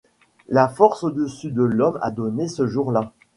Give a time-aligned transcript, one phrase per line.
[0.49, 3.13] La force au-dessus de l’homme a donné ce jour-là.